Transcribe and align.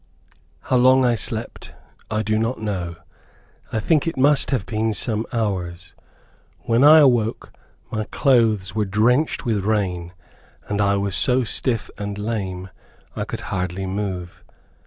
How 0.61 0.77
long 0.77 1.05
I 1.05 1.13
slept, 1.13 1.73
I 2.09 2.23
do 2.23 2.39
not 2.39 2.59
know. 2.59 2.95
I 3.71 3.79
think 3.79 4.07
it 4.07 4.17
must 4.17 4.49
have 4.49 4.65
been 4.65 4.95
some 4.95 5.27
hours. 5.31 5.93
When 6.61 6.83
I 6.83 6.97
awoke, 6.97 7.53
my 7.91 8.05
clothes 8.05 8.73
were 8.73 8.85
drenched 8.85 9.45
with 9.45 9.63
rain, 9.63 10.13
and 10.67 10.81
I 10.81 10.97
was 10.97 11.15
so 11.15 11.43
stiff 11.43 11.91
and 11.99 12.17
lame, 12.17 12.71
I 13.15 13.25
could 13.25 13.41
hardly 13.41 13.85
move. 13.85 14.43